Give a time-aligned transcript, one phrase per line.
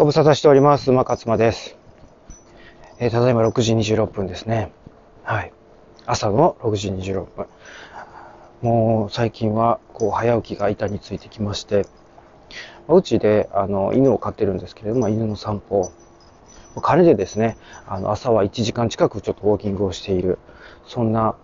[0.00, 0.90] ご無沙汰しております。
[0.92, 1.76] 馬勝間です。
[3.00, 4.72] えーただいま6時26分ですね。
[5.24, 5.52] はい。
[6.06, 7.46] 朝の6時26分。
[8.62, 11.84] もう最近は、こう、早起きが板についてきまして、
[12.88, 15.92] まうちで、あの、犬を飼ってるんですけれども、犬の散歩を。
[16.80, 20.38] 彼でですね、あの、朝は1時間近くちょっとウォーキングをしている。
[20.86, 21.34] そんな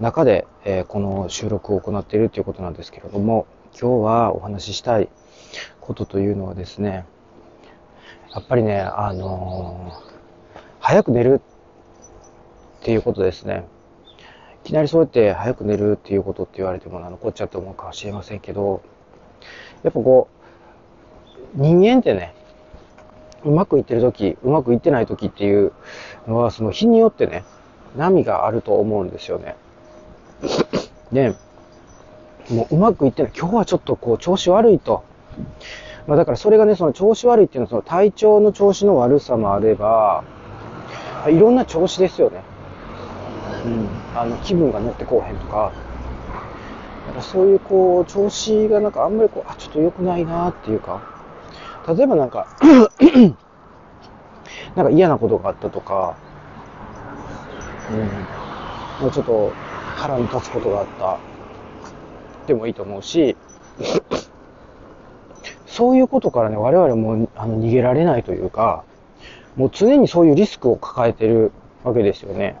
[0.00, 3.46] 中で、えーこの収録を行っているということなんですけれども、
[3.80, 5.08] 今日はお話ししたい
[5.80, 7.06] ことというのはですね、
[8.34, 10.12] やっぱりね、あのー
[10.84, 11.40] 早く寝る
[12.80, 13.64] っていうことですね。
[14.64, 18.82] いきなりそうやって早く寝るっていうことって言われてもなのこっちゃって思うかもしれませんけど、
[19.84, 20.28] やっぱこ
[21.56, 22.34] う、人間ってね、
[23.44, 25.72] うまくいってる時、うまくいってない時っていう
[26.26, 27.44] のは、その日によってね、
[27.96, 29.54] 波があると思うんですよね。
[31.12, 31.36] で、
[32.50, 33.32] もううまくいってない。
[33.38, 35.04] 今日はちょっとこう調子悪いと。
[36.06, 40.24] まあだからそれがね、その調子悪いっていうのはその体調の調子の悪さもあれば、
[41.28, 42.42] いろんな調子ですよね。
[43.64, 44.18] うん。
[44.18, 45.72] あの、気分が乗ってこうへんとか、
[47.06, 51.00] なんかそういうこう、調子がなんかあんまりこう、あ、ちょっと良くないなっていうか、
[51.86, 52.46] 例えばなんか、
[54.74, 56.14] なんか嫌なことがあったとか、
[57.90, 57.98] うん。
[59.04, 59.52] もうちょっと
[59.96, 61.18] 腹に立つことがあった。
[62.46, 63.36] でもいいと思うし、
[65.72, 68.84] そういうことからね、我々もあの逃げられないというか、
[69.56, 71.50] もう常にそういうリスクを抱えてる
[71.82, 72.56] わけですよね。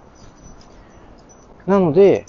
[1.66, 2.26] なので、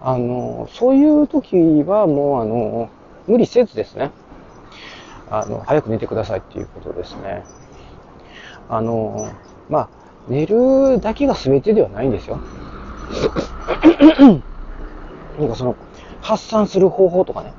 [0.00, 2.88] あの、そういう時はもうあの、
[3.26, 4.12] 無理せずですね、
[5.28, 7.42] あの、早く寝てくださいっていうことですね。
[8.68, 9.28] あの、
[9.68, 9.88] まあ、
[10.28, 12.38] 寝るだけが全てではないんですよ。
[15.40, 15.74] なんかその、
[16.20, 17.52] 発散する方法とかね。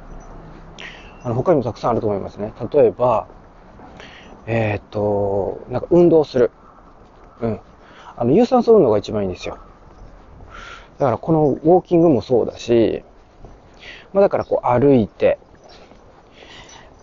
[1.27, 2.53] あの、他にもたくさんあると思いますね。
[2.73, 3.27] 例えば、
[4.45, 6.51] えーっと、なんか運動する。
[7.41, 7.59] うん。
[8.15, 9.57] あの、有酸素運動が一番いいんですよ。
[10.99, 13.03] だからこのウォーキングもそうだし、
[14.13, 15.37] まあだからこう歩いて、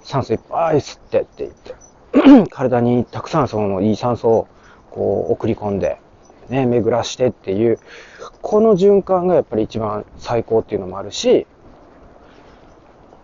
[0.05, 4.49] 酸素いっぱい吸ってって言って、 体にたくさんそのいい酸素を
[4.91, 5.99] こう送り込んで、
[6.49, 7.79] ね、巡らしてっていう、
[8.41, 11.47] この循環がやっぱり一番最高っていうのもあるし、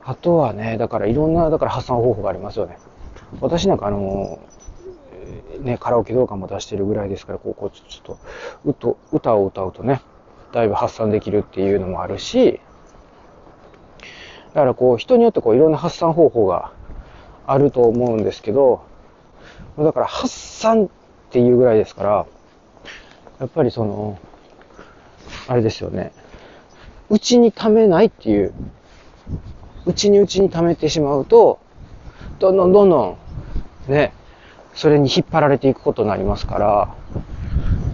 [0.04, 2.78] あとはね、だからいろんな、だから発散方法がありますよね。
[3.40, 4.40] 私なんかあの、
[5.60, 8.14] ね、カラオケ動画も出してるぐらいですから、こう、こうちょ
[8.72, 10.00] っと、歌を歌うとね、
[10.52, 12.60] だいぶ発散できるっていうのもあるし、
[14.54, 16.72] だからこう、人によってこう、いろんな発散方法が
[17.46, 18.82] あると思うんですけど、
[19.78, 20.88] だから発散っ
[21.30, 22.26] ていうぐらいですから、
[23.38, 24.18] やっぱりその、
[25.46, 26.12] あれですよね、
[27.08, 28.52] うちに溜めないっていう、
[29.86, 31.58] うちにうちに溜めてしまうと、
[32.38, 33.16] どんどんどんど
[33.88, 34.12] ん、ね、
[34.74, 36.58] それに引っ張られていくことになりますか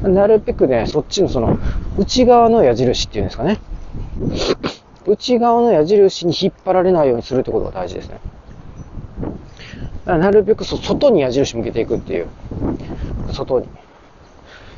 [0.03, 1.59] ら、なるべくね、そっちのその、
[1.99, 3.59] 内側の矢印っていうんですかね。
[5.07, 8.19] 内側の矢印に引っ張られないようにするってことが大事ですね。
[10.07, 12.27] なるべくそ外に矢印向けていくっていう。
[13.33, 13.67] 外に。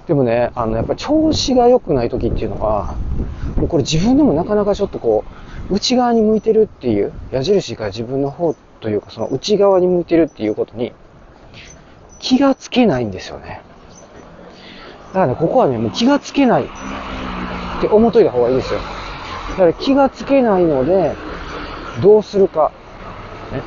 [0.06, 2.96] でもね、あの、やっぱり調子が良くない時っていうのは、
[3.58, 10.92] もうこれ自分でもなかなかちょっとこう、内側に向いてるっていう、矢印が自分の方というか、その内側に向いてるっていうことに、
[12.18, 13.62] 気がつけないんですよね。
[15.08, 16.66] だからね、ここはね、もう気がつけないっ
[17.80, 18.80] て思っといた方がいいですよ。
[19.50, 21.14] だから気がつけないので、
[22.02, 22.72] どうするか。
[23.52, 23.62] ね、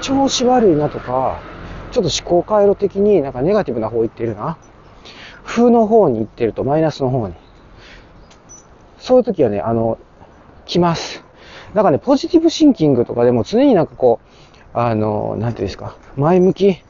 [0.00, 1.40] 調子悪いなとか、
[1.92, 4.56] ちょっと思考回路的になんかネガティブな方行ってるな。
[5.42, 7.34] 負の方に行ってると、マイナスの方に。
[8.98, 9.98] そういう時はね、あの、
[10.66, 11.19] 来ます。
[11.74, 14.20] なんかね、ポジティブシンキングとかでも常になんかこ
[14.74, 16.82] う、あの、なんていうんですか、前向き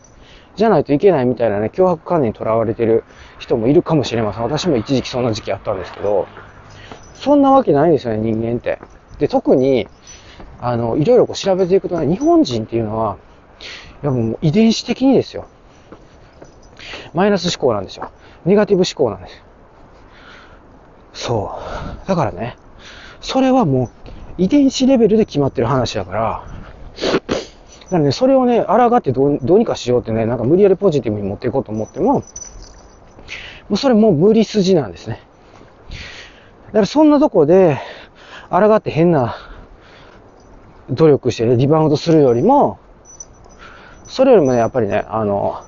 [0.56, 3.04] じゃないといけないみたいなね、脅迫観念にとらわれてる
[3.38, 4.42] 人もいるかもしれません。
[4.42, 6.26] 私も一時期そんな時期あったんですけど、
[7.14, 8.78] そんなわけないんですよね、人間って。
[9.18, 9.88] で、特に、
[10.60, 13.16] あの、いろいろこう調べていくとね、日本人っていうのは、
[14.02, 15.46] いやもう遺伝子的にですよ。
[17.12, 18.10] マイナス思考なんですよ。
[18.44, 19.44] ネガティブ思考なんですよ。
[21.12, 21.58] そ
[22.04, 22.08] う。
[22.08, 22.56] だからね、
[23.20, 24.10] それはもう
[24.40, 26.20] 遺伝子レベルで決まってる話だから、
[27.82, 32.22] だからね、それをね、抗ってどうにかしようってね、なんか無理やりポジティブに持っていこうと思っても、も
[33.72, 35.20] うそれもう無理筋なんですね。
[36.68, 37.76] だからそんなとこで、
[38.48, 39.36] 抗って変な
[40.88, 42.78] 努力してね、リバウンドするよりも、
[44.04, 45.62] それよりもね、やっぱりね、あの、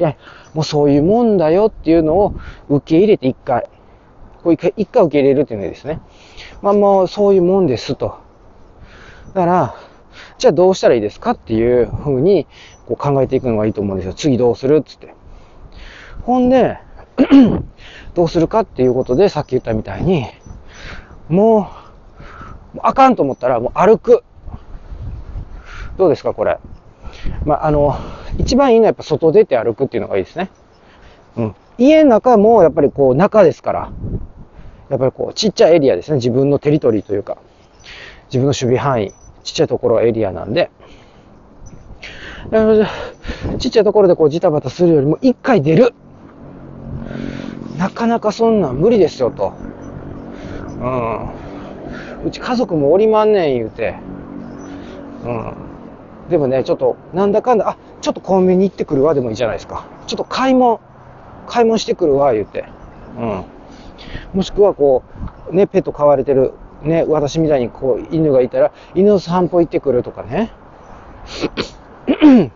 [0.00, 0.16] いや、
[0.52, 2.34] もうそういうもんだよっていうのを
[2.68, 3.68] 受け入れて一回、
[4.42, 6.00] こう一回、一回受け入れるっていうのですね。
[6.62, 8.18] まあもうそういうもんですと。
[9.34, 9.74] だから、
[10.38, 12.46] じゃあどうしたらいいですかっていうふうに
[12.86, 14.14] こう考えていくのがいいと思うんですよ。
[14.14, 15.14] 次どうするっつって。
[16.22, 16.78] ほんで、
[18.14, 20.26] どうするかっていうことで、さっき言ったみたいに、
[21.28, 21.70] も
[22.74, 24.22] う、あかんと思ったら、もう歩く。
[25.96, 26.58] どうですか、これ。
[27.44, 27.96] まあ、あの、
[28.38, 30.50] 一番いいのはやっぱ外出て歩くっていうのがいいですね。
[31.36, 31.54] うん。
[31.78, 33.92] 家の中もやっぱりこう中ですから、
[34.88, 36.16] やっぱりこうちっちゃいエリアですね。
[36.16, 37.38] 自分のテリトリーというか、
[38.26, 39.12] 自分の守備範囲、
[39.42, 40.70] ちっちゃいところエリアなんで、
[43.58, 45.94] ちっちゃいところでこうジタバタするよりも一回出る。
[47.78, 49.52] なかなかそんなん無理ですよと。
[50.80, 51.30] うん。
[52.26, 53.96] うち家族もおりまんねん言うて。
[55.24, 55.54] うん。
[56.30, 59.84] でもね、ちょっと、なんだかんだ、あ、ちょっとコンビニ行ってくるわでもいいじゃないですか。
[60.06, 60.80] ちょっと買い物、
[61.46, 62.64] 買い物してくるわ言うて。
[63.18, 63.44] うん。
[64.36, 65.02] もしくはこ
[65.50, 66.52] う、ね、ペット飼われてる、
[66.82, 70.52] ね、私みたいにこう、犬がいたら、犬の散歩行ってくるとかね。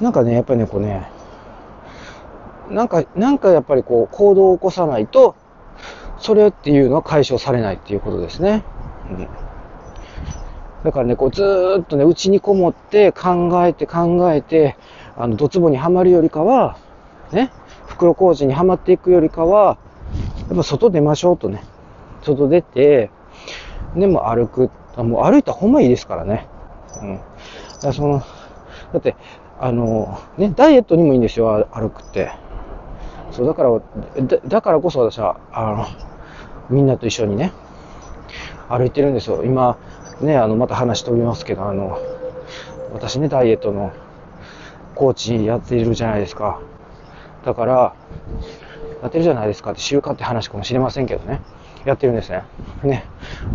[0.00, 1.06] なんかね、やっぱりね、こうね、
[2.70, 5.36] なんか、なんかやっぱりこう、行動を起こさないと、
[6.16, 8.64] それっていうのは解消されないっていうことですね。
[9.10, 9.28] うん。
[10.82, 14.78] だからね、こう、ずーっとね、内にこもって考えて考えて、
[15.18, 16.78] あの、ドツボにはまるよりかは、
[17.32, 17.52] ね、
[17.86, 19.78] 袋小路にはまっていくよりかは、
[20.48, 21.62] やっぱ外出ましょうとね。
[22.22, 23.10] 外出て、
[23.96, 24.70] でも歩く。
[24.96, 26.46] もう歩いたほんまいいですからね。
[27.02, 27.20] うん。
[27.82, 28.22] だその、
[28.92, 29.16] だって、
[29.58, 32.30] あの、ね、ダイエットにもいいんですよ、歩くって。
[33.32, 33.70] そう、だから、
[34.22, 35.86] だだからこそ私は、あの、
[36.70, 37.52] みんなと一緒にね、
[38.68, 39.44] 歩いてるんですよ。
[39.44, 39.76] 今、
[40.20, 41.98] ね、あの、また話飛びますけど、あの、
[42.92, 43.92] 私ね、ダイエットの
[44.94, 46.60] コーチやっているじゃないですか。
[47.44, 47.94] だから、
[49.02, 51.40] やってるじゃないですかって、習慣って話かもしれませんけどね。
[51.84, 52.44] やってるんですね。
[52.82, 53.04] ね。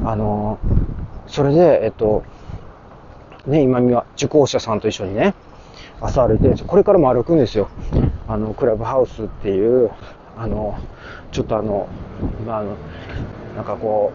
[0.06, 0.60] あの、
[1.28, 2.24] それで、えっと、
[3.48, 5.34] ね、今見は受講者さんと一緒にね、
[6.02, 6.64] 朝歩いて。
[6.64, 7.70] これからも歩くんですよ。
[8.28, 9.90] あの、クラブハウスっていう、
[10.38, 10.78] あの、
[11.32, 11.88] ちょっとあの、
[12.46, 12.76] まあ、の、
[13.56, 14.12] なんかこ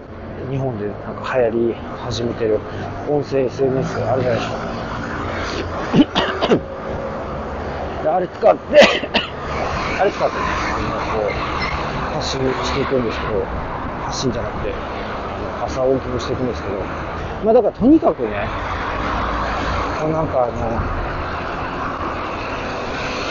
[0.49, 2.61] う、日本でなんか流行り始めてる
[3.09, 4.75] 音声 SNS あるじゃないですか。
[8.15, 9.24] あれ使って
[10.01, 11.31] あれ使ってね、あの、こう、
[12.15, 13.45] 発信していくんですけど、
[14.05, 16.77] 発信じゃなくて、あの朝大きくしていくんですけど、
[17.45, 18.49] まあだからとにかくね
[20.01, 20.55] こう、なんかあの、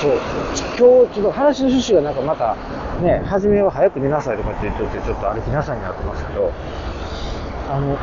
[0.02, 2.56] そう、今日ちょっと話の趣旨がなんかまた、
[3.02, 6.52] ね、初めは早く寝なさいとかって言って、ちょっと歩きなさいになってますけど、
[7.70, 7.98] あの、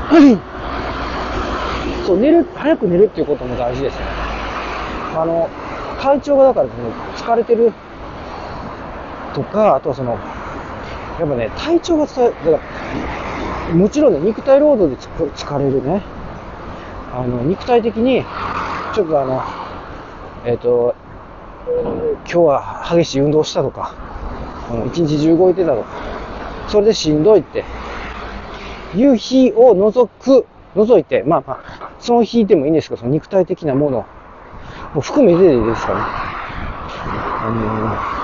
[2.06, 4.04] そう、寝る、早く寝るっていうことも大事ですね。
[5.16, 5.48] あの、
[6.00, 7.72] 体調がだからその疲れてる
[9.34, 12.64] とか、あとはその、やっぱね、体調が伝え、だか
[13.68, 16.02] らもちろんね、肉体労働で疲れるね、
[17.12, 18.24] あの、肉体的に、
[18.94, 19.42] ちょっとあの、
[20.44, 20.94] えっ、ー、と、
[21.68, 23.94] 今日は激しい運動したとか、
[24.86, 25.88] 一日中動いてたとか、
[26.68, 27.64] それでしんどいって、
[28.94, 34.06] いう日を除く、除いて、まあまあ、その日でもいいんですけど、その肉体的なもの
[34.94, 36.00] も含めてでいいですかね。
[37.42, 38.19] あの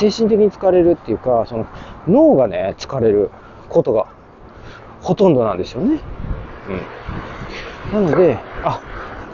[0.00, 1.66] 精神的に疲れるっていうか、その
[2.08, 3.30] 脳がね、疲れる
[3.68, 4.06] ことが
[5.02, 6.00] ほとんどなんですよね。
[7.92, 8.04] うん。
[8.06, 8.80] なので、あ、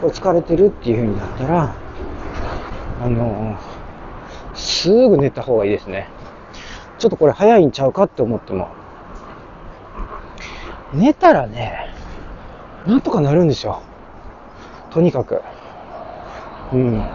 [0.01, 1.75] これ疲れてるっていう風になったら、
[3.01, 6.09] あのー、すぐ寝た方がいいですね。
[6.99, 8.67] ちょっとこれ早いんちゃうかって思っても。
[10.93, 11.95] 寝たらね、
[12.85, 13.81] なんとかなるんですよ。
[14.89, 15.41] とにかく。
[16.73, 17.05] うん。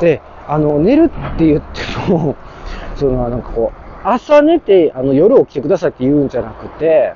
[0.00, 0.20] で、
[0.52, 2.36] あの、寝るって言っても、
[2.96, 7.14] その、なんかこう、朝寝て、あの、夜起きてくださいって言うんじゃなくて、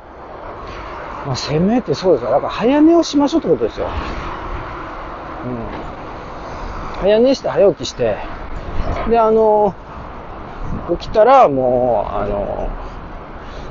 [1.27, 2.31] まあ、せめてそうですよ。
[2.31, 3.89] だから早寝をしましょうってことですよ。
[5.45, 7.03] うん。
[7.03, 8.17] 早寝して早起きして、
[9.11, 9.75] で、あの、
[10.99, 12.69] 起きたらもう、あの、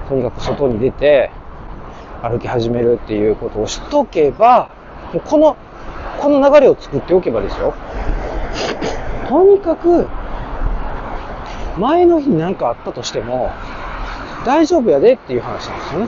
[0.10, 1.31] とにかく外に出て、
[2.22, 4.69] 歩き始めるっていうことをしとけば、
[5.25, 5.57] この、
[6.19, 7.74] この流れを作っておけばですよ。
[9.27, 10.08] とにかく、
[11.77, 13.51] 前の日に何かあったとしても、
[14.46, 16.08] 大丈夫やでっていう話なんですよね。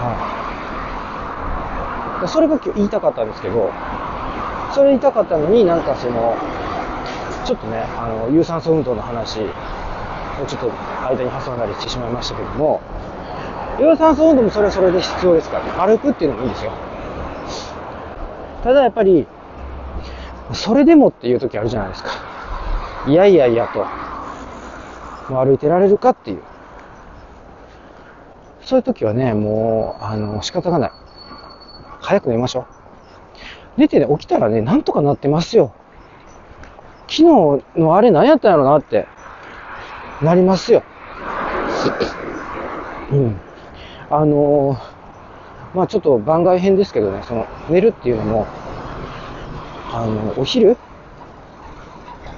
[0.00, 0.14] は
[2.24, 3.70] い、それが今日言いたかったんですけど、
[4.72, 6.36] それ言いたかったのになんかその、
[7.44, 9.44] ちょっとね、あの、有酸素運動の話を
[10.46, 10.70] ちょっと
[11.08, 12.80] 間に挟んだりしてしまいましたけども、
[13.78, 15.94] 有酸素運動もそれはそれで必要ですからね。
[15.94, 16.72] 歩くっていうのもいいですよ。
[18.64, 19.26] ただやっぱり、
[20.54, 22.10] それでもっていう時あるじゃないですか。
[23.06, 23.80] いやいやいやと。
[25.32, 26.42] もう歩いてられるかっていう。
[28.62, 30.90] そういう時はね、もう、あの、仕方がない。
[32.00, 32.66] 早く寝ましょう。
[33.76, 35.72] 寝てね、起きたらね、なんとかなってますよ。
[37.08, 37.24] 昨日
[37.76, 39.06] のあれ何やったんやろなって、
[40.20, 40.82] なりますよ。
[43.10, 43.40] うん。
[44.10, 45.02] あのー
[45.74, 48.46] まあちょっと番外編ですけどね、その、寝るっていうのも、
[49.94, 50.76] あの、お昼？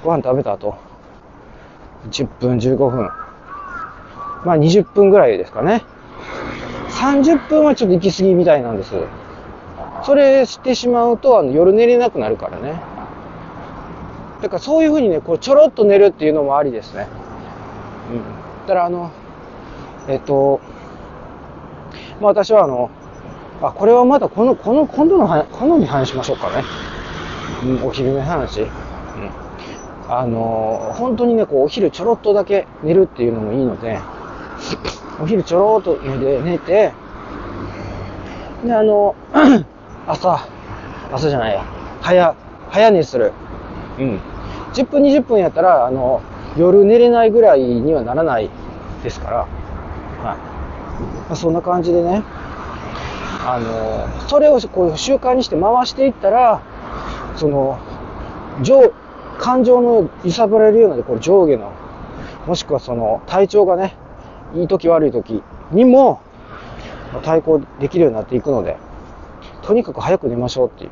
[0.03, 0.75] ご飯食べた後、
[2.09, 3.09] 10分、15分、
[4.43, 5.83] まあ20分ぐらいですかね。
[6.89, 8.93] 30分はちょっと行き過ぎみたいなんです。
[10.03, 12.73] それしてしまうと、あの夜寝れなくなるからね。
[14.41, 17.07] だからそういうふうにね、こうちょろっと寝るっていうのもありですね。
[18.11, 18.67] うん。
[18.67, 19.11] だからあの、
[20.09, 20.59] えっと、
[22.19, 22.91] まあ私はあの、
[23.61, 26.63] あ、これはまたこの、この、今度のは今度に話しましょうかね。
[27.65, 28.61] うん、お昼寝話？
[28.61, 28.69] うん。
[30.07, 33.97] あの、本当にね、こうお昼ちょろっとだけ寝るっていうのもいいので、
[35.19, 36.93] お昼ちょろっと寝て、寝て、
[38.63, 39.15] で、あの、
[40.07, 40.45] 朝、
[41.11, 41.63] 朝じゃないや、
[42.01, 42.35] 早、
[42.69, 43.33] 早寝する。
[43.97, 44.19] うん。
[44.73, 46.21] 10分、20分やったら、あの、
[46.57, 48.49] 夜寝れないぐらいにはならない
[49.03, 49.47] ですから、はい。
[50.21, 50.37] ま
[51.31, 52.23] あ、そんな感じでね、
[53.47, 56.61] あの、それをこう習慣にして回していったら、
[57.35, 57.77] その、
[58.61, 58.91] 上、
[59.37, 61.71] 感情の揺さぶられるような、これ上下の、
[62.47, 63.95] もしくはその、体調がね、
[64.53, 66.21] いい時悪い時にも、
[67.23, 68.77] 対抗できるようになっていくので、
[69.61, 70.89] とにかく早く寝ましょうっていう。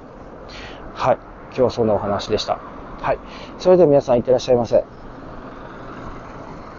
[0.94, 1.18] はい。
[1.48, 2.60] 今日はそんなお話でした。
[3.02, 3.20] はい。
[3.60, 4.84] それでは皆さんいってらっしゃいませ。